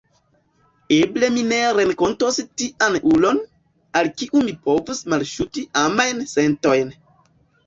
Eble 0.95 1.27
mi 1.35 1.43
ne 1.49 1.59
renkontos 1.79 2.39
tian 2.61 2.97
ulon, 3.11 3.43
al 4.01 4.11
kiu 4.23 4.43
mi 4.49 4.57
povus 4.65 5.03
malkaŝi 5.15 5.65
amajn 5.85 6.27
sentojn. 6.35 6.93